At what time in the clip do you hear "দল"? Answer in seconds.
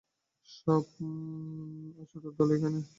2.39-2.49